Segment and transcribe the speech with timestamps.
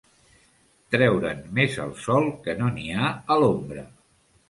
[0.95, 3.89] Treure'n més al sol que no n'hi ha a l'ombra.